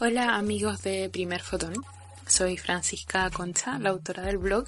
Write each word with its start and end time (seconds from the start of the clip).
Hola 0.00 0.36
amigos 0.36 0.82
de 0.82 1.10
Primer 1.10 1.42
Fotón, 1.42 1.74
soy 2.26 2.56
Francisca 2.56 3.28
Concha, 3.28 3.78
la 3.78 3.90
autora 3.90 4.22
del 4.22 4.38
blog, 4.38 4.64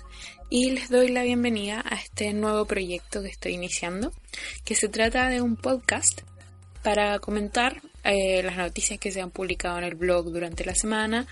y 0.50 0.72
les 0.72 0.90
doy 0.90 1.08
la 1.08 1.22
bienvenida 1.22 1.82
a 1.88 1.94
este 1.94 2.34
nuevo 2.34 2.66
proyecto 2.66 3.22
que 3.22 3.28
estoy 3.28 3.54
iniciando, 3.54 4.12
que 4.64 4.74
se 4.74 4.88
trata 4.88 5.28
de 5.30 5.40
un 5.40 5.56
podcast 5.56 6.20
para 6.82 7.18
comentar 7.18 7.80
eh, 8.04 8.42
las 8.42 8.56
noticias 8.56 8.98
que 8.98 9.10
se 9.10 9.22
han 9.22 9.30
publicado 9.30 9.78
en 9.78 9.84
el 9.84 9.94
blog 9.94 10.30
durante 10.30 10.64
la 10.64 10.74
semana, 10.74 11.26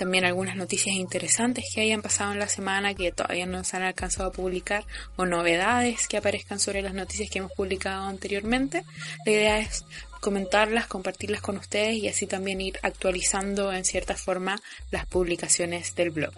también 0.00 0.24
algunas 0.24 0.56
noticias 0.56 0.96
interesantes 0.96 1.66
que 1.74 1.82
hayan 1.82 2.00
pasado 2.00 2.32
en 2.32 2.38
la 2.38 2.48
semana 2.48 2.94
que 2.94 3.12
todavía 3.12 3.44
no 3.44 3.62
se 3.64 3.76
han 3.76 3.82
alcanzado 3.82 4.30
a 4.30 4.32
publicar 4.32 4.86
o 5.16 5.26
novedades 5.26 6.08
que 6.08 6.16
aparezcan 6.16 6.58
sobre 6.58 6.80
las 6.80 6.94
noticias 6.94 7.28
que 7.28 7.40
hemos 7.40 7.52
publicado 7.52 8.04
anteriormente. 8.06 8.82
La 9.26 9.32
idea 9.32 9.58
es 9.58 9.84
comentarlas, 10.20 10.86
compartirlas 10.86 11.42
con 11.42 11.58
ustedes 11.58 11.96
y 11.96 12.08
así 12.08 12.26
también 12.26 12.62
ir 12.62 12.78
actualizando 12.82 13.74
en 13.74 13.84
cierta 13.84 14.16
forma 14.16 14.58
las 14.90 15.04
publicaciones 15.04 15.94
del 15.94 16.08
blog. 16.08 16.32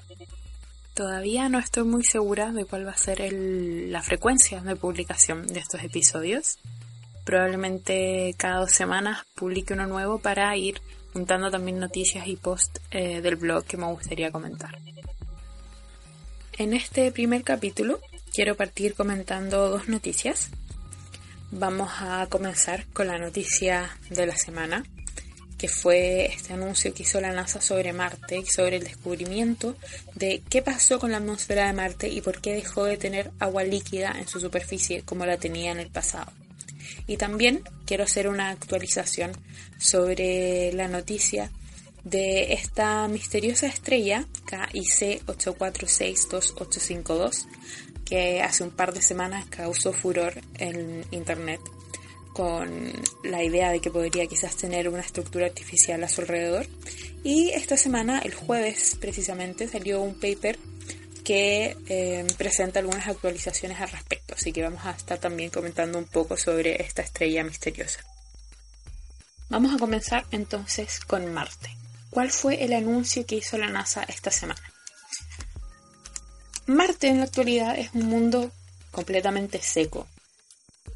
Todavía 0.95 1.49
no 1.49 1.60
estoy 1.60 1.85
muy 1.85 2.02
segura 2.02 2.51
de 2.51 2.65
cuál 2.65 2.85
va 2.85 2.93
a 2.93 2.97
ser 2.97 3.33
la 3.33 4.02
frecuencia 4.02 4.60
de 4.60 4.74
publicación 4.74 5.47
de 5.47 5.60
estos 5.60 5.85
episodios. 5.85 6.59
Probablemente 7.24 8.35
cada 8.37 8.57
dos 8.57 8.73
semanas 8.73 9.24
publique 9.37 9.73
uno 9.73 9.87
nuevo 9.87 10.19
para 10.19 10.57
ir 10.57 10.80
juntando 11.12 11.51
también 11.51 11.79
noticias 11.79 12.27
y 12.27 12.37
posts 12.37 12.80
eh, 12.91 13.21
del 13.21 13.37
blog 13.37 13.65
que 13.65 13.77
me 13.77 13.87
gustaría 13.87 14.30
comentar. 14.30 14.79
En 16.59 16.75
este 16.75 17.11
primer 17.12 17.43
capítulo 17.45 18.01
quiero 18.33 18.57
partir 18.57 18.95
comentando 18.95 19.69
dos 19.69 19.88
noticias 19.88 20.51
Vamos 21.55 21.91
a 22.01 22.27
comenzar 22.30 22.87
con 22.95 23.09
la 23.09 23.19
noticia 23.19 23.98
de 24.09 24.27
la 24.27 24.35
semana, 24.35 24.85
que 25.59 25.68
fue 25.68 26.33
este 26.33 26.55
anuncio 26.55 26.95
que 26.95 27.02
hizo 27.02 27.21
la 27.21 27.30
NASA 27.30 27.60
sobre 27.60 27.93
Marte 27.93 28.38
y 28.38 28.46
sobre 28.46 28.77
el 28.77 28.85
descubrimiento 28.85 29.77
de 30.15 30.43
qué 30.49 30.63
pasó 30.63 30.99
con 30.99 31.10
la 31.10 31.18
atmósfera 31.18 31.66
de 31.66 31.74
Marte 31.74 32.09
y 32.09 32.23
por 32.23 32.40
qué 32.40 32.55
dejó 32.55 32.85
de 32.85 32.96
tener 32.96 33.33
agua 33.38 33.65
líquida 33.65 34.15
en 34.18 34.27
su 34.29 34.40
superficie 34.40 35.02
como 35.02 35.27
la 35.27 35.37
tenía 35.37 35.73
en 35.73 35.80
el 35.80 35.90
pasado. 35.90 36.33
Y 37.07 37.16
también 37.16 37.63
quiero 37.87 38.05
hacer 38.05 38.29
una 38.29 38.51
actualización 38.51 39.33
sobre 39.79 40.73
la 40.73 40.89
noticia 40.89 41.51
de 42.05 42.52
esta 42.55 43.07
misteriosa 43.09 43.66
estrella 43.66 44.27
KIC 44.47 45.24
8462852 45.27 47.47
que 48.05 48.43
hace 48.43 48.65
un 48.65 48.71
par 48.71 48.93
de 48.93 49.02
semanas 49.02 49.47
causó 49.47 49.93
furor 49.93 50.35
en 50.59 51.05
Internet 51.13 51.61
con 52.33 52.93
la 53.24 53.43
idea 53.43 53.71
de 53.71 53.80
que 53.80 53.91
podría 53.91 54.27
quizás 54.27 54.57
tener 54.57 54.89
una 54.89 55.01
estructura 55.01 55.46
artificial 55.46 56.02
a 56.02 56.09
su 56.09 56.23
alrededor. 56.23 56.67
Y 57.23 57.51
esta 57.51 57.77
semana, 57.77 58.21
el 58.21 58.35
jueves 58.35 58.96
precisamente, 59.01 59.69
salió 59.69 60.01
un 60.01 60.15
paper 60.15 60.59
que 61.23 61.76
eh, 61.88 62.26
presenta 62.37 62.80
algunas 62.80 63.06
actualizaciones 63.06 63.80
al 63.80 63.90
respecto, 63.90 64.34
así 64.34 64.53
que 64.53 64.62
vamos 64.62 64.84
a 64.84 64.91
estar 64.91 65.19
también 65.19 65.50
comentando 65.50 65.98
un 65.98 66.06
poco 66.06 66.37
sobre 66.37 66.82
esta 66.82 67.03
estrella 67.03 67.44
misteriosa. 67.44 68.00
Vamos 69.48 69.75
a 69.75 69.78
comenzar 69.78 70.25
entonces 70.31 71.00
con 71.00 71.32
Marte. 71.32 71.70
¿Cuál 72.10 72.31
fue 72.31 72.65
el 72.65 72.72
anuncio 72.72 73.26
que 73.26 73.37
hizo 73.37 73.59
la 73.59 73.69
NASA 73.69 74.03
esta 74.04 74.31
semana? 74.31 74.62
Marte 76.66 77.09
en 77.09 77.19
la 77.19 77.25
actualidad 77.25 77.78
es 77.78 77.91
un 77.94 78.06
mundo 78.06 78.50
completamente 78.91 79.60
seco. 79.60 80.06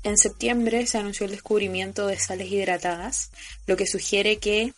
En 0.05 0.17
septiembre 0.17 0.87
se 0.87 0.99
anunció 0.99 1.27
el 1.27 1.33
descubrimiento 1.33 2.07
de 2.07 2.19
sales 2.19 2.51
hidratadas, 2.51 3.31
lo 3.67 3.77
que 3.77 3.87
sugiere 3.87 4.39
que 4.39 4.73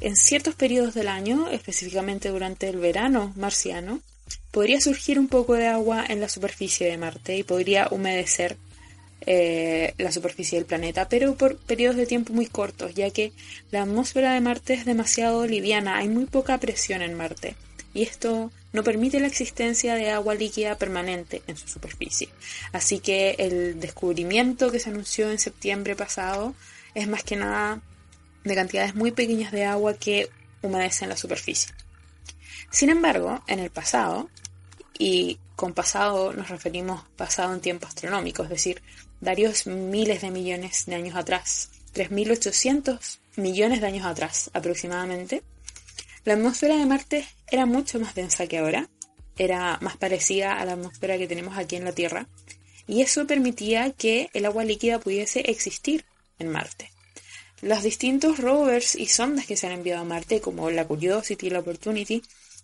en 0.00 0.16
ciertos 0.16 0.54
periodos 0.54 0.94
del 0.94 1.08
año, 1.08 1.48
específicamente 1.50 2.30
durante 2.30 2.68
el 2.68 2.78
verano 2.78 3.32
marciano, 3.36 4.00
podría 4.50 4.80
surgir 4.80 5.18
un 5.18 5.28
poco 5.28 5.54
de 5.54 5.66
agua 5.66 6.04
en 6.08 6.20
la 6.20 6.28
superficie 6.28 6.88
de 6.88 6.98
Marte 6.98 7.36
y 7.36 7.42
podría 7.42 7.88
humedecer 7.90 8.56
eh, 9.26 9.94
la 9.98 10.12
superficie 10.12 10.58
del 10.58 10.66
planeta, 10.66 11.08
pero 11.08 11.34
por 11.34 11.56
periodos 11.58 11.96
de 11.96 12.06
tiempo 12.06 12.32
muy 12.32 12.46
cortos, 12.46 12.94
ya 12.94 13.10
que 13.10 13.32
la 13.70 13.82
atmósfera 13.82 14.32
de 14.32 14.40
Marte 14.40 14.74
es 14.74 14.84
demasiado 14.84 15.46
liviana, 15.46 15.98
hay 15.98 16.08
muy 16.08 16.26
poca 16.26 16.58
presión 16.58 17.02
en 17.02 17.14
Marte 17.14 17.56
y 17.94 18.02
esto 18.02 18.52
no 18.72 18.84
permite 18.84 19.18
la 19.18 19.26
existencia 19.26 19.94
de 19.94 20.10
agua 20.10 20.34
líquida 20.34 20.76
permanente 20.76 21.42
en 21.46 21.56
su 21.56 21.68
superficie. 21.68 22.28
Así 22.72 23.00
que 23.00 23.36
el 23.38 23.80
descubrimiento 23.80 24.70
que 24.70 24.78
se 24.78 24.90
anunció 24.90 25.30
en 25.30 25.38
septiembre 25.38 25.96
pasado 25.96 26.54
es 26.94 27.08
más 27.08 27.22
que 27.22 27.36
nada 27.36 27.80
de 28.44 28.54
cantidades 28.54 28.94
muy 28.94 29.10
pequeñas 29.10 29.52
de 29.52 29.64
agua 29.64 29.94
que 29.94 30.30
humedecen 30.62 31.08
la 31.08 31.16
superficie. 31.16 31.72
Sin 32.70 32.90
embargo, 32.90 33.42
en 33.46 33.58
el 33.58 33.70
pasado, 33.70 34.28
y 34.98 35.38
con 35.56 35.74
pasado 35.74 36.32
nos 36.32 36.48
referimos 36.48 37.04
pasado 37.16 37.54
en 37.54 37.60
tiempo 37.60 37.86
astronómico, 37.86 38.42
es 38.42 38.48
decir, 38.48 38.82
varios 39.20 39.66
miles 39.66 40.22
de 40.22 40.30
millones 40.30 40.86
de 40.86 40.94
años 40.94 41.16
atrás, 41.16 41.70
3.800 41.94 43.18
millones 43.36 43.80
de 43.80 43.86
años 43.86 44.06
atrás 44.06 44.50
aproximadamente, 44.52 45.42
la 46.24 46.34
atmósfera 46.34 46.76
de 46.76 46.86
Marte 46.86 47.26
era 47.50 47.66
mucho 47.66 47.98
más 47.98 48.14
densa 48.14 48.46
que 48.46 48.58
ahora, 48.58 48.88
era 49.36 49.78
más 49.80 49.96
parecida 49.96 50.58
a 50.58 50.64
la 50.64 50.72
atmósfera 50.72 51.16
que 51.16 51.28
tenemos 51.28 51.56
aquí 51.56 51.76
en 51.76 51.84
la 51.84 51.92
Tierra, 51.92 52.28
y 52.86 53.02
eso 53.02 53.26
permitía 53.26 53.92
que 53.92 54.30
el 54.32 54.46
agua 54.46 54.64
líquida 54.64 54.98
pudiese 54.98 55.40
existir 55.50 56.04
en 56.38 56.48
Marte. 56.48 56.90
Los 57.60 57.82
distintos 57.82 58.38
rovers 58.38 58.94
y 58.94 59.06
sondas 59.06 59.46
que 59.46 59.56
se 59.56 59.66
han 59.66 59.72
enviado 59.72 60.02
a 60.02 60.04
Marte, 60.04 60.40
como 60.40 60.70
la 60.70 60.86
Curiosity 60.86 61.48
y 61.48 61.50
la 61.50 61.58
Opportunity, 61.60 62.22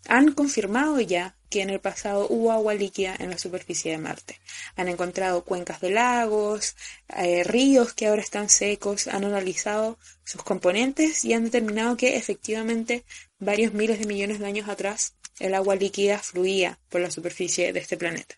han 0.08 0.32
confirmado 0.32 1.00
ya 1.00 1.36
que 1.50 1.62
en 1.62 1.70
el 1.70 1.80
pasado 1.80 2.26
hubo 2.28 2.50
agua 2.50 2.74
líquida 2.74 3.14
en 3.18 3.30
la 3.30 3.38
superficie 3.38 3.92
de 3.92 3.98
Marte. 3.98 4.40
Han 4.76 4.88
encontrado 4.88 5.44
cuencas 5.44 5.80
de 5.80 5.90
lagos, 5.90 6.74
eh, 7.16 7.44
ríos 7.44 7.94
que 7.94 8.08
ahora 8.08 8.22
están 8.22 8.48
secos, 8.48 9.06
han 9.06 9.24
analizado 9.24 9.98
sus 10.24 10.42
componentes 10.42 11.24
y 11.24 11.32
han 11.32 11.44
determinado 11.44 11.96
que 11.96 12.16
efectivamente 12.16 13.04
varios 13.38 13.72
miles 13.72 14.00
de 14.00 14.06
millones 14.06 14.40
de 14.40 14.46
años 14.46 14.68
atrás 14.68 15.14
el 15.38 15.54
agua 15.54 15.76
líquida 15.76 16.18
fluía 16.18 16.78
por 16.88 17.00
la 17.00 17.10
superficie 17.10 17.72
de 17.72 17.80
este 17.80 17.96
planeta. 17.96 18.36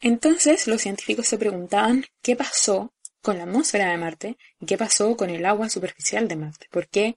Entonces 0.00 0.66
los 0.66 0.82
científicos 0.82 1.26
se 1.26 1.38
preguntaban 1.38 2.04
qué 2.22 2.36
pasó 2.36 2.92
con 3.22 3.38
la 3.38 3.44
atmósfera 3.44 3.90
de 3.90 3.96
Marte 3.96 4.36
y 4.60 4.66
qué 4.66 4.78
pasó 4.78 5.16
con 5.16 5.30
el 5.30 5.44
agua 5.44 5.68
superficial 5.68 6.28
de 6.28 6.36
Marte. 6.36 6.68
¿Por 6.70 6.86
qué 6.86 7.16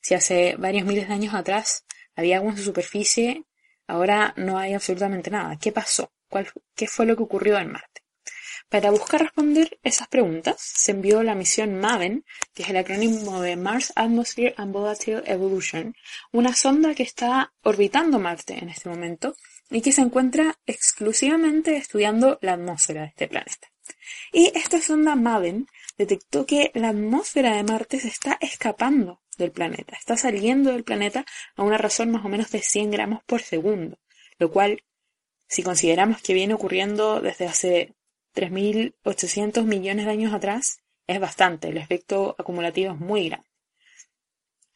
si 0.00 0.14
hace 0.14 0.54
varios 0.56 0.86
miles 0.86 1.08
de 1.08 1.14
años 1.14 1.34
atrás 1.34 1.84
había 2.18 2.36
agua 2.36 2.50
en 2.50 2.58
su 2.58 2.64
superficie 2.64 3.44
Ahora 3.88 4.34
no 4.36 4.58
hay 4.58 4.74
absolutamente 4.74 5.30
nada. 5.30 5.58
¿Qué 5.58 5.72
pasó? 5.72 6.12
¿Qué 6.76 6.86
fue 6.86 7.06
lo 7.06 7.16
que 7.16 7.22
ocurrió 7.22 7.58
en 7.58 7.72
Marte? 7.72 8.02
Para 8.68 8.90
buscar 8.90 9.22
responder 9.22 9.80
esas 9.82 10.08
preguntas, 10.08 10.56
se 10.60 10.90
envió 10.90 11.22
la 11.22 11.34
misión 11.34 11.80
MAVEN, 11.80 12.26
que 12.52 12.64
es 12.64 12.68
el 12.68 12.76
acrónimo 12.76 13.40
de 13.40 13.56
Mars 13.56 13.94
Atmosphere 13.96 14.54
and 14.58 14.74
Volatile 14.74 15.22
Evolution, 15.24 15.94
una 16.32 16.54
sonda 16.54 16.94
que 16.94 17.02
está 17.02 17.54
orbitando 17.62 18.18
Marte 18.18 18.58
en 18.58 18.68
este 18.68 18.90
momento 18.90 19.34
y 19.70 19.80
que 19.80 19.92
se 19.92 20.02
encuentra 20.02 20.58
exclusivamente 20.66 21.78
estudiando 21.78 22.38
la 22.42 22.52
atmósfera 22.52 23.02
de 23.02 23.06
este 23.08 23.28
planeta. 23.28 23.68
Y 24.34 24.52
esta 24.54 24.82
sonda 24.82 25.16
MAVEN 25.16 25.66
detectó 25.96 26.44
que 26.44 26.72
la 26.74 26.90
atmósfera 26.90 27.56
de 27.56 27.62
Marte 27.62 28.00
se 28.00 28.08
está 28.08 28.36
escapando 28.42 29.22
del 29.38 29.52
planeta. 29.52 29.96
Está 29.96 30.16
saliendo 30.16 30.72
del 30.72 30.84
planeta 30.84 31.24
a 31.56 31.62
una 31.62 31.78
razón 31.78 32.10
más 32.10 32.24
o 32.24 32.28
menos 32.28 32.50
de 32.50 32.60
100 32.60 32.90
gramos 32.90 33.22
por 33.24 33.40
segundo, 33.40 33.98
lo 34.38 34.50
cual, 34.50 34.84
si 35.48 35.62
consideramos 35.62 36.20
que 36.20 36.34
viene 36.34 36.54
ocurriendo 36.54 37.20
desde 37.20 37.46
hace 37.46 37.94
3.800 38.34 39.64
millones 39.64 40.04
de 40.04 40.12
años 40.12 40.34
atrás, 40.34 40.80
es 41.06 41.18
bastante. 41.20 41.68
El 41.68 41.78
efecto 41.78 42.36
acumulativo 42.38 42.92
es 42.92 43.00
muy 43.00 43.28
grande. 43.28 43.48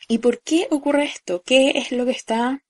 ¿Y 0.09 0.19
por 0.19 0.43
qué 0.43 0.67
ocurre 0.71 1.05
esto? 1.05 1.43
¿Qué 1.43 1.71
es 1.77 1.93
lo 1.93 2.05
que 2.05 2.13
está 2.13 2.63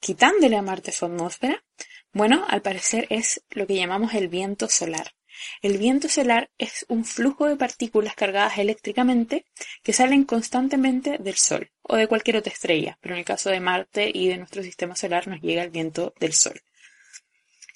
quitándole 0.00 0.56
a 0.56 0.62
Marte 0.62 0.92
su 0.92 1.06
atmósfera? 1.06 1.64
Bueno, 2.12 2.44
al 2.48 2.62
parecer 2.62 3.06
es 3.10 3.42
lo 3.50 3.66
que 3.66 3.76
llamamos 3.76 4.14
el 4.14 4.28
viento 4.28 4.68
solar. 4.68 5.15
El 5.62 5.78
viento 5.78 6.08
solar 6.08 6.50
es 6.58 6.84
un 6.88 7.04
flujo 7.04 7.46
de 7.46 7.56
partículas 7.56 8.14
cargadas 8.14 8.58
eléctricamente 8.58 9.46
que 9.82 9.92
salen 9.92 10.24
constantemente 10.24 11.18
del 11.18 11.36
Sol 11.36 11.70
o 11.82 11.96
de 11.96 12.08
cualquier 12.08 12.36
otra 12.36 12.52
estrella, 12.52 12.98
pero 13.00 13.14
en 13.14 13.20
el 13.20 13.24
caso 13.24 13.50
de 13.50 13.60
Marte 13.60 14.10
y 14.12 14.28
de 14.28 14.38
nuestro 14.38 14.62
sistema 14.62 14.96
solar 14.96 15.28
nos 15.28 15.40
llega 15.40 15.62
el 15.62 15.70
viento 15.70 16.14
del 16.18 16.32
Sol. 16.32 16.60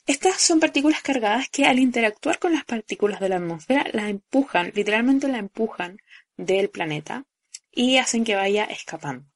Estas 0.07 0.41
son 0.41 0.59
partículas 0.59 1.03
cargadas 1.03 1.49
que 1.51 1.67
al 1.67 1.79
interactuar 1.79 2.39
con 2.39 2.53
las 2.53 2.65
partículas 2.65 3.21
de 3.21 3.29
la 3.29 3.37
atmósfera 3.37 3.87
la 3.93 4.09
empujan, 4.09 4.73
literalmente 4.75 5.29
la 5.29 5.39
empujan 5.39 5.99
del 6.37 6.71
planeta 6.71 7.27
y 7.71 7.99
hacen 7.99 8.25
que 8.25 8.35
vaya 8.35 8.65
escapando. 8.65 9.27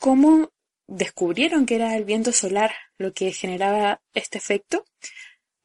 ¿Cómo 0.00 0.52
descubrieron 0.86 1.66
que 1.66 1.76
era 1.76 1.96
el 1.96 2.04
viento 2.04 2.32
solar 2.32 2.72
lo 2.96 3.12
que 3.12 3.32
generaba 3.32 4.00
este 4.14 4.38
efecto? 4.38 4.84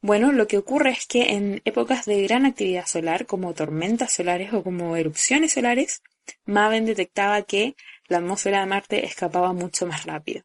Bueno, 0.02 0.32
lo 0.32 0.46
que 0.46 0.56
ocurre 0.56 0.90
es 0.90 1.06
que 1.06 1.34
en 1.34 1.60
épocas 1.66 2.06
de 2.06 2.22
gran 2.22 2.46
actividad 2.46 2.86
solar, 2.86 3.26
como 3.26 3.52
tormentas 3.52 4.12
solares 4.12 4.52
o 4.54 4.62
como 4.62 4.96
erupciones 4.96 5.52
solares, 5.52 6.02
Maven 6.46 6.86
detectaba 6.86 7.42
que 7.42 7.76
la 8.08 8.18
atmósfera 8.18 8.60
de 8.60 8.66
Marte 8.66 9.04
escapaba 9.04 9.52
mucho 9.52 9.86
más 9.86 10.06
rápido. 10.06 10.42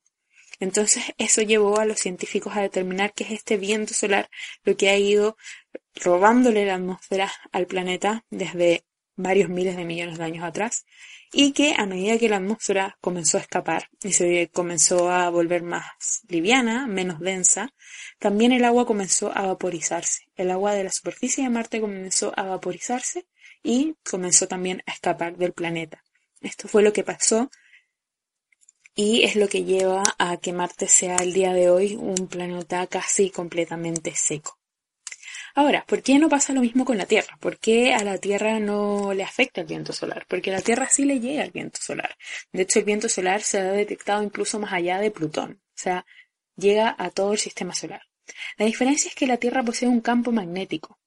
Entonces 0.59 1.03
eso 1.17 1.41
llevó 1.41 1.79
a 1.79 1.85
los 1.85 1.99
científicos 1.99 2.55
a 2.55 2.61
determinar 2.61 3.13
que 3.13 3.23
es 3.23 3.31
este 3.31 3.57
viento 3.57 3.93
solar 3.93 4.29
lo 4.63 4.75
que 4.75 4.89
ha 4.89 4.97
ido 4.97 5.37
robándole 5.95 6.65
la 6.65 6.75
atmósfera 6.75 7.31
al 7.51 7.65
planeta 7.65 8.25
desde 8.29 8.83
varios 9.15 9.49
miles 9.49 9.77
de 9.77 9.85
millones 9.85 10.17
de 10.17 10.23
años 10.23 10.43
atrás 10.43 10.85
y 11.31 11.51
que 11.51 11.73
a 11.77 11.85
medida 11.85 12.17
que 12.17 12.29
la 12.29 12.37
atmósfera 12.37 12.97
comenzó 13.01 13.37
a 13.37 13.41
escapar 13.41 13.89
y 14.01 14.13
se 14.13 14.49
comenzó 14.53 15.09
a 15.09 15.29
volver 15.29 15.63
más 15.63 16.21
liviana, 16.27 16.87
menos 16.87 17.19
densa, 17.19 17.73
también 18.19 18.51
el 18.51 18.63
agua 18.63 18.85
comenzó 18.85 19.35
a 19.35 19.45
vaporizarse. 19.45 20.29
El 20.35 20.51
agua 20.51 20.73
de 20.73 20.83
la 20.83 20.91
superficie 20.91 21.43
de 21.43 21.49
Marte 21.49 21.81
comenzó 21.81 22.31
a 22.37 22.43
vaporizarse 22.43 23.27
y 23.63 23.95
comenzó 24.09 24.47
también 24.47 24.83
a 24.85 24.91
escapar 24.91 25.37
del 25.37 25.53
planeta. 25.53 26.03
Esto 26.41 26.67
fue 26.67 26.83
lo 26.83 26.93
que 26.93 27.03
pasó 27.03 27.49
y 28.95 29.23
es 29.23 29.35
lo 29.35 29.49
que 29.49 29.65
lleva 29.65 30.03
a 30.17 30.37
que 30.37 30.53
Marte 30.53 30.87
sea 30.87 31.17
el 31.17 31.33
día 31.33 31.53
de 31.53 31.69
hoy 31.69 31.95
un 31.95 32.27
planeta 32.27 32.87
casi 32.87 33.29
completamente 33.29 34.13
seco. 34.15 34.57
Ahora, 35.57 35.85
¿por 35.87 36.03
qué 36.03 36.19
no 36.19 36.27
pasa 36.27 36.51
lo 36.51 36.59
mismo 36.59 36.83
con 36.83 36.97
la 36.97 37.05
Tierra? 37.05 37.37
¿Por 37.39 37.57
qué 37.57 37.93
a 37.93 38.03
la 38.03 38.17
Tierra 38.17 38.59
no 38.59 39.13
le 39.13 39.23
afecta 39.23 39.61
el 39.61 39.67
viento 39.67 39.93
solar? 39.93 40.25
Porque 40.27 40.51
a 40.51 40.53
la 40.55 40.61
Tierra 40.61 40.89
sí 40.89 41.05
le 41.05 41.21
llega 41.21 41.45
el 41.45 41.51
viento 41.51 41.79
solar. 41.81 42.17
De 42.51 42.63
hecho, 42.63 42.79
el 42.79 42.85
viento 42.85 43.07
solar 43.07 43.41
se 43.41 43.59
ha 43.59 43.71
detectado 43.71 44.21
incluso 44.21 44.59
más 44.59 44.73
allá 44.73 44.99
de 44.99 45.11
Plutón. 45.11 45.61
O 45.63 45.77
sea, 45.77 46.05
llega 46.57 46.93
a 46.97 47.09
todo 47.09 47.31
el 47.31 47.39
sistema 47.39 47.73
solar. 47.73 48.01
La 48.57 48.65
diferencia 48.65 49.07
es 49.07 49.15
que 49.15 49.27
la 49.27 49.37
Tierra 49.37 49.63
posee 49.63 49.87
un 49.87 50.01
campo 50.01 50.33
magnético. 50.33 50.99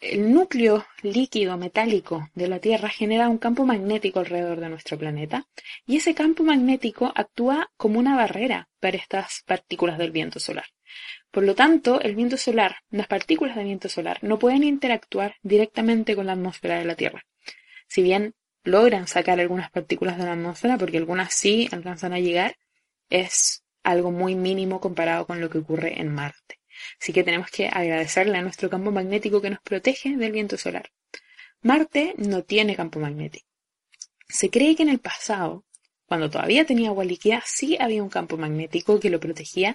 El 0.00 0.32
núcleo 0.32 0.86
líquido 1.02 1.58
metálico 1.58 2.30
de 2.34 2.48
la 2.48 2.58
Tierra 2.58 2.88
genera 2.88 3.28
un 3.28 3.38
campo 3.38 3.66
magnético 3.66 4.20
alrededor 4.20 4.60
de 4.60 4.70
nuestro 4.70 4.98
planeta 4.98 5.46
y 5.86 5.96
ese 5.96 6.14
campo 6.14 6.42
magnético 6.42 7.12
actúa 7.14 7.70
como 7.76 7.98
una 7.98 8.16
barrera 8.16 8.68
para 8.80 8.96
estas 8.96 9.42
partículas 9.46 9.98
del 9.98 10.10
viento 10.10 10.40
solar. 10.40 10.66
Por 11.30 11.42
lo 11.44 11.54
tanto, 11.54 12.00
el 12.00 12.14
viento 12.14 12.36
solar, 12.36 12.76
las 12.90 13.08
partículas 13.08 13.56
de 13.56 13.64
viento 13.64 13.88
solar, 13.88 14.18
no 14.22 14.38
pueden 14.38 14.62
interactuar 14.62 15.36
directamente 15.42 16.14
con 16.16 16.26
la 16.26 16.32
atmósfera 16.32 16.78
de 16.78 16.84
la 16.84 16.94
Tierra. 16.94 17.24
Si 17.86 18.02
bien 18.02 18.34
logran 18.62 19.06
sacar 19.06 19.38
algunas 19.38 19.70
partículas 19.70 20.16
de 20.16 20.24
la 20.24 20.32
atmósfera, 20.32 20.78
porque 20.78 20.98
algunas 20.98 21.34
sí 21.34 21.68
alcanzan 21.72 22.12
a 22.12 22.20
llegar, 22.20 22.56
es 23.10 23.64
algo 23.82 24.10
muy 24.10 24.34
mínimo 24.34 24.80
comparado 24.80 25.26
con 25.26 25.40
lo 25.40 25.50
que 25.50 25.58
ocurre 25.58 26.00
en 26.00 26.14
Marte. 26.14 26.58
Así 27.00 27.12
que 27.12 27.24
tenemos 27.24 27.50
que 27.50 27.68
agradecerle 27.68 28.38
a 28.38 28.42
nuestro 28.42 28.70
campo 28.70 28.90
magnético 28.90 29.40
que 29.40 29.50
nos 29.50 29.60
protege 29.60 30.16
del 30.16 30.32
viento 30.32 30.56
solar. 30.56 30.90
Marte 31.62 32.14
no 32.18 32.42
tiene 32.42 32.76
campo 32.76 33.00
magnético. 33.00 33.46
Se 34.28 34.50
cree 34.50 34.76
que 34.76 34.82
en 34.82 34.88
el 34.88 35.00
pasado, 35.00 35.64
cuando 36.06 36.30
todavía 36.30 36.64
tenía 36.64 36.88
agua 36.88 37.04
líquida, 37.04 37.42
sí 37.46 37.76
había 37.80 38.02
un 38.02 38.08
campo 38.10 38.36
magnético 38.36 39.00
que 39.00 39.10
lo 39.10 39.20
protegía 39.20 39.74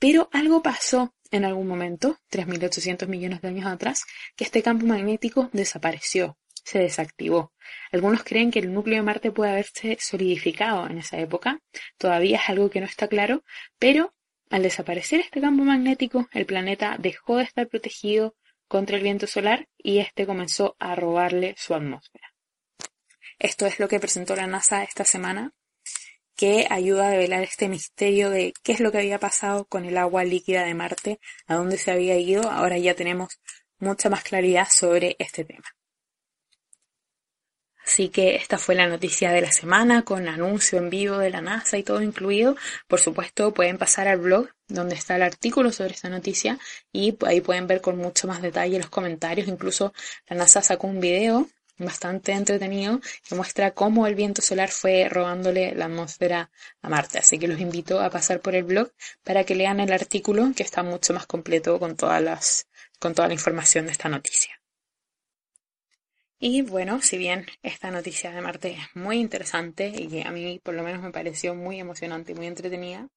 pero 0.00 0.30
algo 0.32 0.62
pasó 0.62 1.14
en 1.30 1.44
algún 1.44 1.68
momento, 1.68 2.18
3.800 2.30 3.06
millones 3.06 3.42
de 3.42 3.48
años 3.48 3.66
atrás, 3.66 4.04
que 4.34 4.44
este 4.44 4.62
campo 4.62 4.86
magnético 4.86 5.50
desapareció, 5.52 6.38
se 6.64 6.80
desactivó. 6.80 7.52
Algunos 7.92 8.24
creen 8.24 8.50
que 8.50 8.58
el 8.60 8.72
núcleo 8.72 8.96
de 8.96 9.02
Marte 9.02 9.30
puede 9.30 9.52
haberse 9.52 9.98
solidificado 10.00 10.88
en 10.88 10.98
esa 10.98 11.18
época, 11.18 11.60
todavía 11.98 12.38
es 12.38 12.48
algo 12.48 12.70
que 12.70 12.80
no 12.80 12.86
está 12.86 13.06
claro, 13.06 13.44
pero 13.78 14.14
al 14.50 14.64
desaparecer 14.64 15.20
este 15.20 15.40
campo 15.40 15.62
magnético, 15.64 16.28
el 16.32 16.44
planeta 16.44 16.96
dejó 16.98 17.36
de 17.36 17.44
estar 17.44 17.68
protegido 17.68 18.34
contra 18.66 18.96
el 18.96 19.02
viento 19.02 19.26
solar 19.26 19.68
y 19.78 19.98
este 19.98 20.26
comenzó 20.26 20.76
a 20.78 20.94
robarle 20.94 21.54
su 21.56 21.74
atmósfera. 21.74 22.34
Esto 23.38 23.66
es 23.66 23.78
lo 23.78 23.88
que 23.88 24.00
presentó 24.00 24.36
la 24.36 24.46
NASA 24.46 24.82
esta 24.82 25.04
semana 25.04 25.54
que 26.36 26.66
ayuda 26.68 27.08
a 27.08 27.10
develar 27.10 27.42
este 27.42 27.68
misterio 27.68 28.30
de 28.30 28.52
qué 28.62 28.72
es 28.72 28.80
lo 28.80 28.90
que 28.90 28.98
había 28.98 29.18
pasado 29.18 29.66
con 29.66 29.84
el 29.84 29.96
agua 29.96 30.24
líquida 30.24 30.64
de 30.64 30.74
Marte, 30.74 31.20
a 31.46 31.54
dónde 31.54 31.78
se 31.78 31.90
había 31.90 32.16
ido. 32.16 32.50
Ahora 32.50 32.78
ya 32.78 32.94
tenemos 32.94 33.40
mucha 33.78 34.10
más 34.10 34.22
claridad 34.22 34.66
sobre 34.70 35.16
este 35.18 35.44
tema. 35.44 35.64
Así 37.90 38.08
que 38.08 38.36
esta 38.36 38.56
fue 38.56 38.76
la 38.76 38.86
noticia 38.86 39.32
de 39.32 39.40
la 39.40 39.50
semana 39.50 40.02
con 40.02 40.28
anuncio 40.28 40.78
en 40.78 40.90
vivo 40.90 41.18
de 41.18 41.28
la 41.28 41.40
NASA 41.40 41.76
y 41.76 41.82
todo 41.82 42.00
incluido. 42.02 42.56
Por 42.86 43.00
supuesto, 43.00 43.52
pueden 43.52 43.78
pasar 43.78 44.06
al 44.06 44.18
blog 44.18 44.48
donde 44.68 44.94
está 44.94 45.16
el 45.16 45.22
artículo 45.22 45.72
sobre 45.72 45.94
esta 45.94 46.08
noticia 46.08 46.56
y 46.92 47.18
ahí 47.26 47.40
pueden 47.40 47.66
ver 47.66 47.80
con 47.80 47.96
mucho 47.96 48.28
más 48.28 48.42
detalle 48.42 48.78
los 48.78 48.90
comentarios. 48.90 49.48
Incluso 49.48 49.92
la 50.28 50.36
NASA 50.36 50.62
sacó 50.62 50.86
un 50.86 51.00
video 51.00 51.48
bastante 51.78 52.30
entretenido 52.30 53.00
que 53.28 53.34
muestra 53.34 53.72
cómo 53.72 54.06
el 54.06 54.14
viento 54.14 54.40
solar 54.40 54.68
fue 54.68 55.08
robándole 55.08 55.74
la 55.74 55.86
atmósfera 55.86 56.48
a 56.82 56.88
Marte. 56.88 57.18
Así 57.18 57.40
que 57.40 57.48
los 57.48 57.58
invito 57.58 58.00
a 58.00 58.08
pasar 58.08 58.40
por 58.40 58.54
el 58.54 58.62
blog 58.62 58.92
para 59.24 59.42
que 59.42 59.56
lean 59.56 59.80
el 59.80 59.92
artículo 59.92 60.52
que 60.54 60.62
está 60.62 60.84
mucho 60.84 61.12
más 61.12 61.26
completo 61.26 61.80
con 61.80 61.96
todas 61.96 62.22
las, 62.22 62.68
con 63.00 63.16
toda 63.16 63.26
la 63.26 63.34
información 63.34 63.86
de 63.86 63.92
esta 63.92 64.08
noticia. 64.08 64.59
Y 66.42 66.62
bueno, 66.62 67.02
si 67.02 67.18
bien 67.18 67.44
esta 67.62 67.90
noticia 67.90 68.30
de 68.30 68.40
Marte 68.40 68.70
es 68.70 68.96
muy 68.96 69.18
interesante 69.18 69.88
y 69.88 70.22
a 70.22 70.30
mí 70.30 70.58
por 70.64 70.74
lo 70.74 70.82
menos 70.82 71.02
me 71.02 71.10
pareció 71.10 71.54
muy 71.54 71.78
emocionante 71.78 72.32
y 72.32 72.34
muy 72.34 72.46
entretenida, 72.46 73.10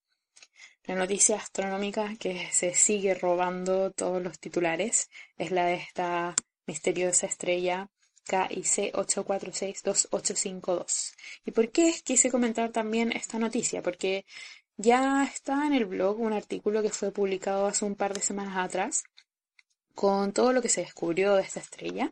la 0.83 0.95
noticia 0.95 1.37
astronómica 1.37 2.15
que 2.19 2.49
se 2.51 2.75
sigue 2.75 3.13
robando 3.13 3.91
todos 3.91 4.21
los 4.21 4.39
titulares 4.39 5.09
es 5.37 5.51
la 5.51 5.67
de 5.67 5.75
esta 5.75 6.35
misteriosa 6.65 7.25
estrella 7.25 7.89
KIC 8.25 8.91
8462852. 8.93 11.13
¿Y 11.45 11.51
por 11.51 11.71
qué 11.71 11.95
quise 12.03 12.29
comentar 12.29 12.73
también 12.73 13.13
esta 13.13 13.39
noticia? 13.39 13.81
Porque 13.81 14.25
ya 14.75 15.23
está 15.23 15.65
en 15.65 15.71
el 15.71 15.85
blog 15.85 16.19
un 16.19 16.33
artículo 16.33 16.81
que 16.81 16.89
fue 16.89 17.13
publicado 17.13 17.67
hace 17.67 17.85
un 17.85 17.95
par 17.95 18.13
de 18.13 18.21
semanas 18.21 18.57
atrás 18.57 19.05
con 19.95 20.33
todo 20.33 20.51
lo 20.51 20.61
que 20.61 20.69
se 20.69 20.81
descubrió 20.81 21.35
de 21.35 21.43
esta 21.43 21.61
estrella, 21.61 22.11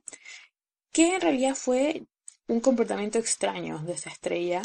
que 0.92 1.16
en 1.16 1.22
realidad 1.22 1.56
fue 1.56 2.04
un 2.48 2.60
comportamiento 2.60 3.18
extraño 3.18 3.80
de 3.80 3.94
esta 3.94 4.10
estrella. 4.10 4.62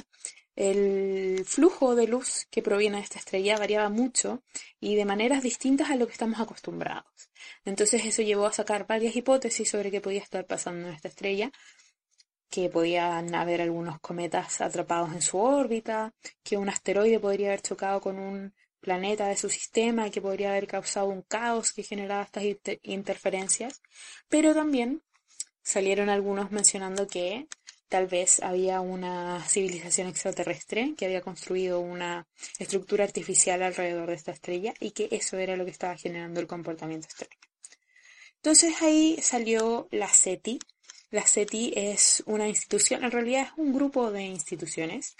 El 0.54 1.44
flujo 1.44 1.94
de 1.94 2.08
luz 2.08 2.46
que 2.50 2.62
proviene 2.62 2.96
de 2.96 3.02
esta 3.02 3.18
estrella 3.18 3.58
variaba 3.58 3.90
mucho 3.90 4.42
y 4.80 4.96
de 4.96 5.04
maneras 5.04 5.42
distintas 5.42 5.90
a 5.90 5.96
lo 5.96 6.06
que 6.06 6.12
estamos 6.12 6.40
acostumbrados. 6.40 7.30
Entonces 7.64 8.04
eso 8.04 8.22
llevó 8.22 8.46
a 8.46 8.52
sacar 8.52 8.86
varias 8.86 9.14
hipótesis 9.14 9.68
sobre 9.68 9.90
qué 9.90 10.00
podía 10.00 10.22
estar 10.22 10.46
pasando 10.46 10.88
en 10.88 10.94
esta 10.94 11.08
estrella, 11.08 11.52
que 12.48 12.70
podían 12.70 13.34
haber 13.34 13.60
algunos 13.60 14.00
cometas 14.00 14.60
atrapados 14.60 15.12
en 15.12 15.20
su 15.20 15.38
órbita, 15.38 16.14
que 16.42 16.56
un 16.56 16.68
asteroide 16.68 17.20
podría 17.20 17.48
haber 17.48 17.60
chocado 17.60 18.00
con 18.00 18.18
un 18.18 18.54
planeta 18.80 19.26
de 19.26 19.36
su 19.36 19.50
sistema 19.50 20.10
que 20.10 20.22
podría 20.22 20.50
haber 20.50 20.66
causado 20.66 21.08
un 21.08 21.22
caos 21.22 21.72
que 21.72 21.82
generaba 21.82 22.22
estas 22.22 22.44
interferencias, 22.82 23.82
pero 24.28 24.54
también 24.54 25.02
salieron 25.66 26.08
algunos 26.10 26.52
mencionando 26.52 27.08
que 27.08 27.48
tal 27.88 28.06
vez 28.06 28.40
había 28.40 28.80
una 28.80 29.44
civilización 29.48 30.06
extraterrestre 30.06 30.94
que 30.96 31.06
había 31.06 31.22
construido 31.22 31.80
una 31.80 32.24
estructura 32.60 33.02
artificial 33.02 33.64
alrededor 33.64 34.08
de 34.08 34.14
esta 34.14 34.30
estrella 34.30 34.74
y 34.78 34.92
que 34.92 35.08
eso 35.10 35.38
era 35.38 35.56
lo 35.56 35.64
que 35.64 35.72
estaba 35.72 35.96
generando 35.96 36.38
el 36.38 36.46
comportamiento 36.46 37.08
extraño. 37.08 37.36
Entonces 38.36 38.80
ahí 38.80 39.18
salió 39.20 39.88
la 39.90 40.08
SETI. 40.08 40.60
La 41.10 41.26
SETI 41.26 41.72
es 41.74 42.22
una 42.26 42.46
institución, 42.46 43.02
en 43.02 43.10
realidad 43.10 43.48
es 43.48 43.52
un 43.56 43.72
grupo 43.74 44.12
de 44.12 44.22
instituciones 44.22 45.16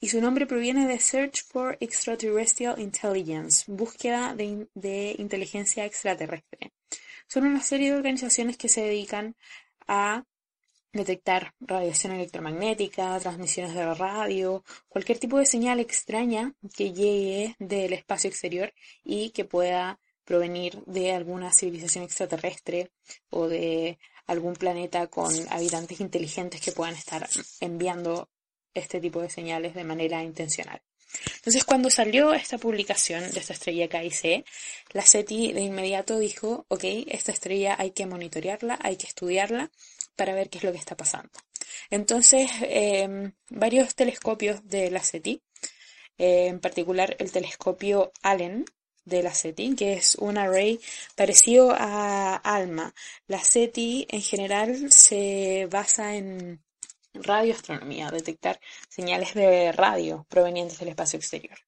y 0.00 0.08
su 0.08 0.22
nombre 0.22 0.46
proviene 0.46 0.88
de 0.88 0.98
Search 0.98 1.44
for 1.44 1.76
Extraterrestrial 1.80 2.80
Intelligence, 2.80 3.70
búsqueda 3.70 4.34
de, 4.34 4.68
de, 4.72 5.14
inteligencia 5.18 5.84
extraterrestre. 5.84 6.72
Son 7.32 7.46
una 7.46 7.62
serie 7.62 7.92
de 7.92 7.96
organizaciones 7.96 8.56
que 8.56 8.68
se 8.68 8.82
dedican 8.82 9.36
a 9.86 10.24
detectar 10.92 11.54
radiación 11.60 12.12
electromagnética, 12.12 13.20
transmisiones 13.20 13.72
de 13.72 13.94
radio, 13.94 14.64
cualquier 14.88 15.20
tipo 15.20 15.38
de 15.38 15.46
señal 15.46 15.78
extraña 15.78 16.54
que 16.76 16.92
llegue 16.92 17.54
del 17.60 17.92
espacio 17.92 18.28
exterior 18.28 18.74
y 19.04 19.30
que 19.30 19.44
pueda 19.44 20.00
provenir 20.24 20.82
de 20.86 21.12
alguna 21.12 21.52
civilización 21.52 22.02
extraterrestre 22.02 22.90
o 23.30 23.46
de 23.46 24.00
algún 24.26 24.54
planeta 24.54 25.06
con 25.06 25.32
habitantes 25.50 26.00
inteligentes 26.00 26.60
que 26.60 26.72
puedan 26.72 26.96
estar 26.96 27.28
enviando 27.60 28.28
este 28.74 29.00
tipo 29.00 29.22
de 29.22 29.30
señales 29.30 29.76
de 29.76 29.84
manera 29.84 30.20
intencional. 30.24 30.82
Entonces, 31.36 31.64
cuando 31.64 31.90
salió 31.90 32.34
esta 32.34 32.58
publicación 32.58 33.30
de 33.30 33.40
esta 33.40 33.52
estrella 33.52 33.88
KIC, 33.88 34.44
la 34.92 35.02
SETI 35.02 35.52
de 35.52 35.60
inmediato 35.60 36.18
dijo, 36.18 36.66
ok, 36.68 36.84
esta 37.08 37.32
estrella 37.32 37.76
hay 37.78 37.92
que 37.92 38.06
monitorearla, 38.06 38.78
hay 38.82 38.96
que 38.96 39.06
estudiarla 39.06 39.70
para 40.16 40.34
ver 40.34 40.50
qué 40.50 40.58
es 40.58 40.64
lo 40.64 40.72
que 40.72 40.78
está 40.78 40.96
pasando. 40.96 41.30
Entonces, 41.90 42.50
em, 42.62 43.32
varios 43.48 43.94
telescopios 43.94 44.66
de 44.68 44.90
la 44.90 45.02
SETI, 45.02 45.42
en 46.18 46.60
particular 46.60 47.16
el 47.18 47.32
telescopio 47.32 48.12
Allen 48.22 48.64
de 49.04 49.22
la 49.22 49.34
SETI, 49.34 49.74
que 49.74 49.94
es 49.94 50.14
un 50.16 50.38
array 50.38 50.80
parecido 51.16 51.74
a 51.76 52.36
ALMA. 52.36 52.94
La 53.26 53.42
SETI 53.42 54.06
en 54.10 54.22
general 54.22 54.92
se 54.92 55.66
basa 55.70 56.16
en 56.16 56.62
radioastronomía, 57.14 58.10
detectar 58.10 58.60
señales 58.88 59.34
de 59.34 59.72
radio 59.72 60.26
provenientes 60.28 60.78
del 60.78 60.88
espacio 60.88 61.18
exterior. 61.18 61.58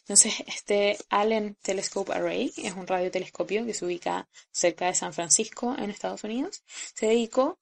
Entonces, 0.00 0.34
este 0.46 0.98
Allen 1.08 1.56
Telescope 1.62 2.12
Array 2.12 2.52
es 2.56 2.74
un 2.74 2.86
radiotelescopio 2.86 3.64
que 3.64 3.74
se 3.74 3.84
ubica 3.84 4.28
cerca 4.50 4.86
de 4.86 4.94
San 4.94 5.12
Francisco, 5.12 5.74
en 5.78 5.90
Estados 5.90 6.24
Unidos. 6.24 6.64
Se 6.94 7.06
dedicó 7.06 7.58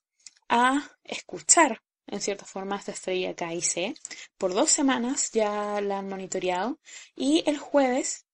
a 0.48 0.90
escuchar, 1.04 1.82
en 2.06 2.20
cierta 2.20 2.44
forma, 2.44 2.76
esta 2.76 2.92
estrella 2.92 3.34
KIC. 3.34 3.98
Por 4.38 4.54
dos 4.54 4.70
semanas 4.70 5.30
ya 5.32 5.80
la 5.80 5.98
han 5.98 6.08
monitoreado 6.08 6.78
y 7.14 7.44
el 7.46 7.58
jueves 7.58 8.26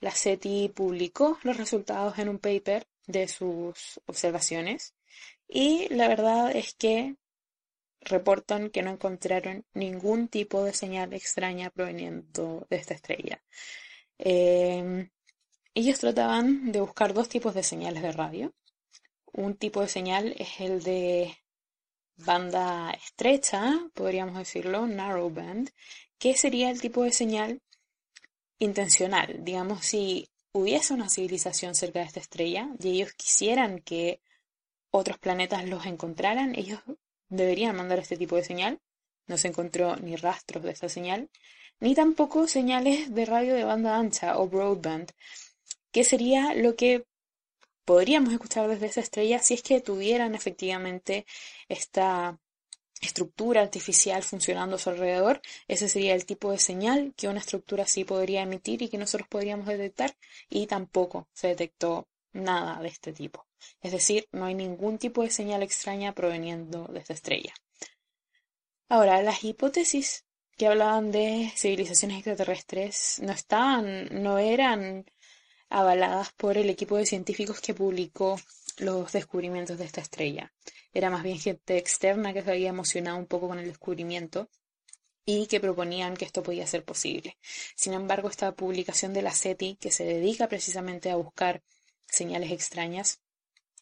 la 0.00 0.10
SETI 0.10 0.70
publicó 0.74 1.38
los 1.42 1.56
resultados 1.56 2.18
en 2.18 2.28
un 2.28 2.38
paper 2.38 2.88
de 3.06 3.28
sus 3.28 4.00
observaciones 4.06 4.94
y 5.46 5.88
la 5.90 6.08
verdad 6.08 6.56
es 6.56 6.74
que 6.74 7.16
reportan 8.04 8.70
que 8.70 8.82
no 8.82 8.90
encontraron 8.90 9.64
ningún 9.74 10.28
tipo 10.28 10.64
de 10.64 10.74
señal 10.74 11.12
extraña 11.12 11.70
proveniendo 11.70 12.66
de 12.70 12.76
esta 12.76 12.94
estrella. 12.94 13.42
Em, 14.18 15.10
ellos 15.74 15.98
trataban 15.98 16.72
de 16.72 16.80
buscar 16.80 17.14
dos 17.14 17.28
tipos 17.28 17.54
de 17.54 17.62
señales 17.62 18.02
de 18.02 18.12
radio. 18.12 18.54
Un 19.32 19.56
tipo 19.56 19.80
de 19.80 19.88
señal 19.88 20.34
es 20.38 20.60
el 20.60 20.82
de 20.82 21.36
banda 22.16 22.90
estrecha, 22.92 23.78
podríamos 23.94 24.36
decirlo, 24.36 24.86
narrow 24.86 25.30
band, 25.30 25.70
que 26.18 26.36
sería 26.36 26.70
el 26.70 26.80
tipo 26.80 27.02
de 27.02 27.12
señal 27.12 27.62
intencional. 28.58 29.44
Digamos, 29.44 29.84
si 29.86 30.28
hubiese 30.52 30.94
una 30.94 31.08
civilización 31.08 31.74
cerca 31.74 32.00
de 32.00 32.06
esta 32.06 32.20
estrella 32.20 32.68
y 32.78 32.90
ellos 32.90 33.12
quisieran 33.14 33.80
que 33.80 34.20
otros 34.90 35.18
planetas 35.18 35.66
los 35.66 35.86
encontraran, 35.86 36.54
ellos 36.54 36.80
deberían 37.32 37.76
mandar 37.76 37.98
este 37.98 38.16
tipo 38.16 38.36
de 38.36 38.44
señal. 38.44 38.80
No 39.26 39.38
se 39.38 39.48
encontró 39.48 39.96
ni 39.96 40.16
rastros 40.16 40.62
de 40.62 40.72
esta 40.72 40.88
señal, 40.88 41.30
ni 41.80 41.94
tampoco 41.94 42.46
señales 42.46 43.14
de 43.14 43.24
radio 43.24 43.54
de 43.54 43.64
banda 43.64 43.96
ancha 43.96 44.38
o 44.38 44.48
broadband, 44.48 45.10
que 45.90 46.04
sería 46.04 46.54
lo 46.54 46.76
que 46.76 47.06
podríamos 47.84 48.32
escuchar 48.32 48.68
desde 48.68 48.86
esa 48.86 49.00
estrella 49.00 49.38
si 49.40 49.54
es 49.54 49.62
que 49.62 49.80
tuvieran 49.80 50.34
efectivamente 50.34 51.26
esta 51.68 52.38
estructura 53.00 53.62
artificial 53.62 54.22
funcionando 54.22 54.76
a 54.76 54.78
su 54.78 54.90
alrededor. 54.90 55.40
Ese 55.66 55.88
sería 55.88 56.14
el 56.14 56.24
tipo 56.24 56.52
de 56.52 56.58
señal 56.58 57.14
que 57.16 57.28
una 57.28 57.40
estructura 57.40 57.84
así 57.84 58.04
podría 58.04 58.42
emitir 58.42 58.82
y 58.82 58.88
que 58.88 58.98
nosotros 58.98 59.28
podríamos 59.28 59.66
detectar 59.66 60.16
y 60.48 60.66
tampoco 60.66 61.28
se 61.32 61.48
detectó 61.48 62.06
nada 62.32 62.80
de 62.80 62.88
este 62.88 63.12
tipo. 63.12 63.46
Es 63.80 63.92
decir, 63.92 64.28
no 64.32 64.46
hay 64.46 64.54
ningún 64.54 64.98
tipo 64.98 65.22
de 65.22 65.30
señal 65.30 65.62
extraña 65.62 66.14
proveniendo 66.14 66.84
de 66.88 67.00
esta 67.00 67.12
estrella. 67.12 67.54
Ahora, 68.88 69.22
las 69.22 69.42
hipótesis 69.44 70.24
que 70.56 70.66
hablaban 70.66 71.10
de 71.10 71.50
civilizaciones 71.56 72.18
extraterrestres 72.18 73.20
no 73.22 73.32
estaban, 73.32 74.08
no 74.22 74.38
eran 74.38 75.06
avaladas 75.68 76.32
por 76.32 76.58
el 76.58 76.68
equipo 76.68 76.96
de 76.96 77.06
científicos 77.06 77.60
que 77.60 77.72
publicó 77.74 78.38
los 78.78 79.12
descubrimientos 79.12 79.78
de 79.78 79.86
esta 79.86 80.02
estrella. 80.02 80.52
Era 80.92 81.08
más 81.08 81.22
bien 81.22 81.38
gente 81.38 81.78
externa 81.78 82.34
que 82.34 82.42
se 82.42 82.50
había 82.50 82.68
emocionado 82.68 83.16
un 83.16 83.26
poco 83.26 83.48
con 83.48 83.58
el 83.58 83.66
descubrimiento 83.66 84.50
y 85.24 85.46
que 85.46 85.60
proponían 85.60 86.16
que 86.16 86.24
esto 86.24 86.42
podía 86.42 86.66
ser 86.66 86.84
posible. 86.84 87.38
Sin 87.74 87.94
embargo, 87.94 88.28
esta 88.28 88.52
publicación 88.54 89.14
de 89.14 89.22
la 89.22 89.32
SETI, 89.32 89.76
que 89.76 89.90
se 89.90 90.04
dedica 90.04 90.48
precisamente 90.48 91.10
a 91.10 91.16
buscar 91.16 91.62
señales 92.06 92.50
extrañas 92.50 93.20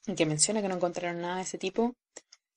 y 0.07 0.15
que 0.15 0.27
menciona 0.27 0.62
que 0.62 0.69
no 0.69 0.77
encontraron 0.77 1.21
nada 1.21 1.37
de 1.37 1.43
ese 1.43 1.59
tipo, 1.59 1.95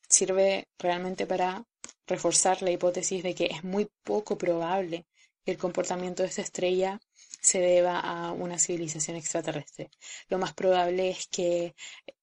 sirve 0.07 0.67
realmente 0.77 1.25
para 1.25 1.65
reforzar 2.07 2.61
la 2.61 2.71
hipótesis 2.71 3.23
de 3.23 3.35
que 3.35 3.45
es 3.45 3.63
muy 3.63 3.89
poco 4.03 4.37
probable 4.37 5.05
que 5.43 5.51
el 5.51 5.57
comportamiento 5.57 6.23
de 6.23 6.29
esta 6.29 6.41
estrella 6.41 6.99
se 7.43 7.59
deba 7.59 7.99
a 7.99 8.31
una 8.31 8.57
civilización 8.57 9.17
extraterrestre. 9.17 9.91
Lo 10.29 10.37
más 10.39 10.53
probable 10.53 11.09
es 11.09 11.27
que 11.27 11.75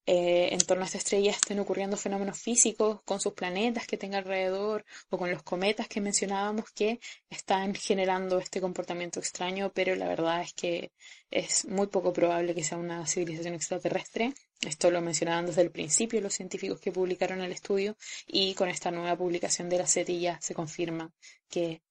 eh, 0.07 0.49
en 0.51 0.59
torno 0.61 0.83
a 0.83 0.87
esta 0.87 0.97
estrella 0.97 1.29
estén 1.29 1.59
ocurriendo 1.59 1.95
fenómenos 1.95 2.39
físicos 2.39 3.01
con 3.05 3.21
sus 3.21 3.33
planetas 3.33 3.85
que 3.85 3.97
tenga 3.97 4.17
alrededor 4.17 4.83
o 5.09 5.19
con 5.19 5.29
los 5.29 5.43
cometas 5.43 5.87
que 5.87 6.01
mencionábamos 6.01 6.71
que 6.71 6.99
están 7.29 7.75
generando 7.75 8.39
este 8.39 8.59
comportamiento 8.59 9.19
extraño, 9.19 9.71
pero 9.73 9.95
la 9.95 10.07
verdad 10.07 10.41
es 10.41 10.53
que 10.53 10.91
es 11.29 11.65
muy 11.65 11.85
poco 11.87 12.11
probable 12.13 12.55
que 12.55 12.63
sea 12.63 12.79
una 12.79 13.05
civilización 13.05 13.53
extraterrestre. 13.53 14.33
Esto 14.61 14.89
lo 14.89 15.01
mencionaban 15.01 15.45
desde 15.45 15.61
el 15.61 15.71
principio 15.71 16.19
los 16.19 16.33
científicos 16.33 16.79
que 16.79 16.91
publicaron 16.91 17.41
el 17.41 17.51
estudio 17.51 17.95
y 18.25 18.55
con 18.55 18.69
esta 18.69 18.89
nueva 18.89 19.15
publicación 19.15 19.69
de 19.69 19.77
la 19.77 19.87
SETI 19.87 20.29
se 20.39 20.55
confirma 20.55 21.13
que 21.47 21.83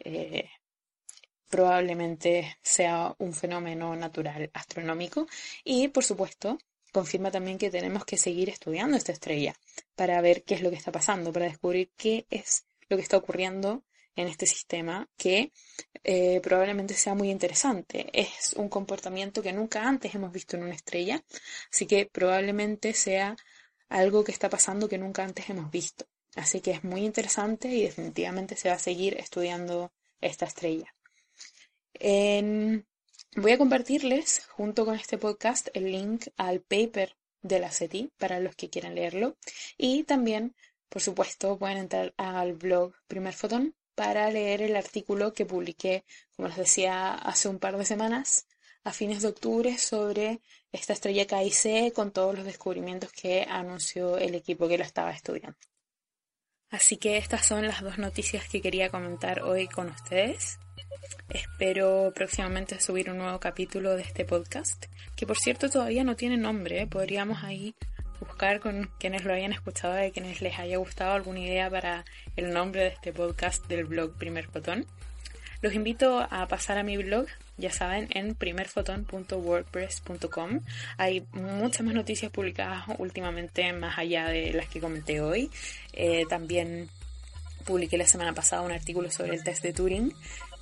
eh, 0.00 0.48
probablemente 1.52 2.56
sea 2.62 3.14
un 3.18 3.34
fenómeno 3.34 3.94
natural 3.94 4.50
astronómico 4.54 5.26
y 5.62 5.88
por 5.88 6.02
supuesto 6.02 6.56
confirma 6.92 7.30
también 7.30 7.58
que 7.58 7.70
tenemos 7.70 8.06
que 8.06 8.16
seguir 8.16 8.48
estudiando 8.48 8.96
esta 8.96 9.12
estrella 9.12 9.54
para 9.94 10.18
ver 10.22 10.44
qué 10.44 10.54
es 10.54 10.62
lo 10.62 10.70
que 10.70 10.76
está 10.76 10.90
pasando, 10.90 11.30
para 11.30 11.44
descubrir 11.44 11.90
qué 11.94 12.26
es 12.30 12.64
lo 12.88 12.96
que 12.96 13.02
está 13.02 13.18
ocurriendo 13.18 13.84
en 14.16 14.28
este 14.28 14.46
sistema 14.46 15.10
que 15.18 15.52
eh, 16.04 16.40
probablemente 16.42 16.94
sea 16.94 17.14
muy 17.14 17.30
interesante. 17.30 18.08
Es 18.14 18.54
un 18.54 18.70
comportamiento 18.70 19.42
que 19.42 19.52
nunca 19.52 19.86
antes 19.86 20.14
hemos 20.14 20.32
visto 20.32 20.56
en 20.56 20.62
una 20.64 20.74
estrella, 20.74 21.22
así 21.70 21.86
que 21.86 22.06
probablemente 22.06 22.94
sea 22.94 23.36
algo 23.90 24.24
que 24.24 24.32
está 24.32 24.48
pasando 24.48 24.88
que 24.88 24.96
nunca 24.96 25.22
antes 25.22 25.50
hemos 25.50 25.70
visto. 25.70 26.06
Así 26.34 26.62
que 26.62 26.70
es 26.70 26.82
muy 26.82 27.04
interesante 27.04 27.68
y 27.68 27.82
definitivamente 27.82 28.56
se 28.56 28.70
va 28.70 28.76
a 28.76 28.78
seguir 28.78 29.18
estudiando 29.18 29.92
esta 30.18 30.46
estrella. 30.46 30.94
Voy 32.04 33.52
a 33.52 33.58
compartirles 33.58 34.44
junto 34.46 34.84
con 34.84 34.96
este 34.96 35.18
podcast 35.18 35.68
el 35.72 35.92
link 35.92 36.26
al 36.36 36.60
paper 36.60 37.16
de 37.42 37.60
la 37.60 37.70
SETI 37.70 38.10
para 38.18 38.40
los 38.40 38.56
que 38.56 38.68
quieran 38.68 38.96
leerlo 38.96 39.36
y 39.78 40.02
también, 40.02 40.56
por 40.88 41.00
supuesto, 41.00 41.56
pueden 41.58 41.78
entrar 41.78 42.12
al 42.16 42.54
blog 42.54 42.92
Primer 43.06 43.34
Fotón 43.34 43.76
para 43.94 44.28
leer 44.32 44.62
el 44.62 44.74
artículo 44.74 45.32
que 45.32 45.46
publiqué, 45.46 46.04
como 46.34 46.48
les 46.48 46.56
decía, 46.56 47.14
hace 47.14 47.48
un 47.48 47.60
par 47.60 47.78
de 47.78 47.84
semanas, 47.84 48.48
a 48.82 48.92
fines 48.92 49.22
de 49.22 49.28
octubre, 49.28 49.78
sobre 49.78 50.40
esta 50.72 50.94
estrella 50.94 51.26
KIC 51.28 51.92
con 51.92 52.10
todos 52.10 52.34
los 52.34 52.44
descubrimientos 52.44 53.12
que 53.12 53.46
anunció 53.48 54.18
el 54.18 54.34
equipo 54.34 54.66
que 54.66 54.78
lo 54.78 54.82
estaba 54.82 55.12
estudiando. 55.12 55.71
Así 56.72 56.96
que 56.96 57.18
estas 57.18 57.46
son 57.46 57.66
las 57.66 57.82
dos 57.82 57.98
noticias 57.98 58.48
que 58.48 58.62
quería 58.62 58.88
comentar 58.88 59.42
hoy 59.42 59.68
con 59.68 59.90
ustedes. 59.90 60.58
Espero 61.28 62.12
próximamente 62.14 62.80
subir 62.80 63.10
un 63.10 63.18
nuevo 63.18 63.38
capítulo 63.38 63.94
de 63.94 64.00
este 64.00 64.24
podcast, 64.24 64.86
que 65.14 65.26
por 65.26 65.36
cierto 65.36 65.68
todavía 65.68 66.02
no 66.02 66.16
tiene 66.16 66.38
nombre. 66.38 66.86
Podríamos 66.86 67.44
ahí 67.44 67.74
buscar 68.20 68.60
con 68.60 68.90
quienes 68.98 69.24
lo 69.26 69.34
hayan 69.34 69.52
escuchado 69.52 70.02
y 70.02 70.12
quienes 70.12 70.40
les 70.40 70.58
haya 70.58 70.78
gustado 70.78 71.12
alguna 71.12 71.40
idea 71.40 71.68
para 71.68 72.06
el 72.36 72.54
nombre 72.54 72.80
de 72.80 72.88
este 72.88 73.12
podcast 73.12 73.66
del 73.66 73.84
blog 73.84 74.16
Primer 74.16 74.46
Fotón. 74.46 74.86
Los 75.62 75.74
invito 75.74 76.26
a 76.28 76.46
pasar 76.48 76.76
a 76.76 76.82
mi 76.82 76.96
blog, 76.96 77.26
ya 77.56 77.70
saben, 77.70 78.08
en 78.10 78.34
primerfoton.wordpress.com. 78.34 80.58
Hay 80.98 81.24
muchas 81.32 81.86
más 81.86 81.94
noticias 81.94 82.32
publicadas 82.32 82.86
últimamente, 82.98 83.72
más 83.72 83.96
allá 83.96 84.26
de 84.26 84.52
las 84.52 84.68
que 84.68 84.80
comenté 84.80 85.20
hoy. 85.20 85.52
Eh, 85.92 86.26
también 86.28 86.88
publiqué 87.64 87.96
la 87.96 88.08
semana 88.08 88.32
pasada 88.32 88.62
un 88.62 88.72
artículo 88.72 89.08
sobre 89.12 89.36
el 89.36 89.44
test 89.44 89.62
de 89.62 89.72
Turing 89.72 90.12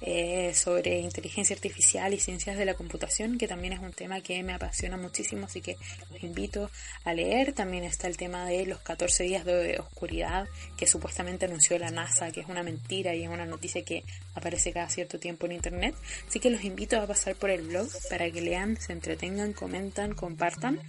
eh, 0.03 0.53
sobre 0.55 0.99
inteligencia 1.01 1.55
artificial 1.55 2.15
y 2.15 2.19
ciencias 2.19 2.57
de 2.57 2.65
la 2.65 2.75
computación, 2.75 3.37
que 3.37 3.47
también 3.47 3.75
es 3.75 3.81
un 3.81 3.93
tema 3.93 4.21
que 4.21 4.43
me 4.43 4.55
apasiona 4.55 4.97
muchísimo, 4.97 5.47
así 5.47 5.61
que 5.61 5.77
los 6.11 6.23
invito 6.23 6.71
a 7.05 7.13
leer. 7.13 7.53
También 7.53 7.85
está 7.85 8.07
el 8.07 8.17
tema 8.17 8.47
de 8.47 8.67
los 8.67 8.81
14 8.81 9.25
días 9.25 9.45
de 9.45 9.79
oscuridad 9.79 10.49
que 10.77 10.87
supuestamente 10.87 11.47
anunció 11.47 11.79
la 11.79 11.91
NASA, 11.91 12.31
que 12.33 12.41
es 12.41 12.49
una 12.49 12.63
mentira 12.63 13.15
y 13.15 13.25
es 13.25 13.29
una 13.29 13.47
noticia 13.47 13.85
que 13.85 14.05
aparece 14.35 14.73
cada 14.73 14.89
cierto 14.89 15.19
tiempo 15.19 15.47
en 15.47 15.53
Internet. 15.53 15.95
Así 16.29 16.41
que 16.41 16.51
los 16.51 16.65
invito 16.65 17.01
a 17.01 17.07
pasar 17.07 17.37
por 17.37 17.51
el 17.51 17.63
blog 17.63 17.89
para 18.09 18.31
que 18.31 18.41
lean, 18.41 18.77
se 18.81 18.93
entretengan, 18.93 19.53
comentan, 19.53 20.15
compartan. 20.15 20.81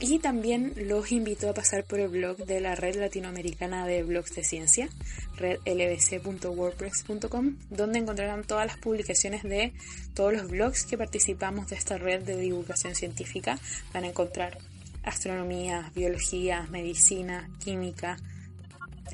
Y 0.00 0.18
también 0.18 0.72
los 0.76 1.12
invito 1.12 1.48
a 1.48 1.54
pasar 1.54 1.84
por 1.84 2.00
el 2.00 2.08
blog 2.08 2.38
de 2.38 2.60
la 2.60 2.74
Red 2.74 2.96
Latinoamericana 2.96 3.86
de 3.86 4.02
Blogs 4.02 4.34
de 4.34 4.42
Ciencia, 4.42 4.88
redlbc.wordpress.com, 5.36 7.56
donde 7.70 8.00
encontrarán 8.00 8.42
todas 8.42 8.66
las 8.66 8.76
publicaciones 8.76 9.44
de 9.44 9.72
todos 10.12 10.32
los 10.32 10.48
blogs 10.48 10.84
que 10.84 10.98
participamos 10.98 11.68
de 11.68 11.76
esta 11.76 11.96
red 11.96 12.24
de 12.24 12.36
divulgación 12.36 12.96
científica. 12.96 13.56
Van 13.92 14.02
a 14.02 14.08
encontrar 14.08 14.58
astronomía, 15.04 15.92
biología, 15.94 16.66
medicina, 16.70 17.48
química, 17.62 18.16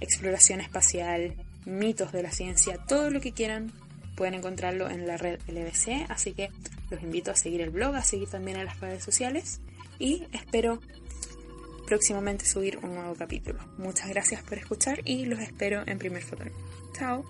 exploración 0.01 0.63
espacial, 0.63 1.35
mitos 1.67 2.11
de 2.11 2.23
la 2.23 2.33
ciencia, 2.33 2.79
todo 2.89 3.11
lo 3.11 3.21
que 3.21 3.33
quieran 3.33 3.71
pueden 4.17 4.33
encontrarlo 4.35 4.89
en 4.89 5.07
la 5.07 5.19
red 5.19 5.41
LBC, 5.47 6.07
así 6.09 6.33
que 6.33 6.49
Los 6.91 7.03
invito 7.03 7.31
a 7.31 7.37
seguir 7.37 7.61
el 7.61 7.71
blog, 7.71 7.95
a 7.95 8.03
seguir 8.03 8.29
también 8.29 8.57
a 8.57 8.65
las 8.65 8.81
redes 8.81 9.05
sociales 9.05 9.61
y 10.00 10.26
espero 10.33 10.80
próximamente 11.87 12.45
subir 12.45 12.78
un 12.83 12.95
nuevo 12.95 13.14
capítulo. 13.14 13.61
Muchas 13.78 14.09
gracias 14.09 14.42
por 14.42 14.59
escuchar 14.59 15.00
y 15.04 15.26
los 15.26 15.38
espero 15.38 15.83
en 15.87 15.99
primer 15.99 16.23
fotón. 16.23 16.50
Chao. 16.99 17.25